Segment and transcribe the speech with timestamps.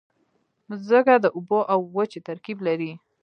[0.69, 2.91] مځکه د اوبو او وچې ترکیب لري.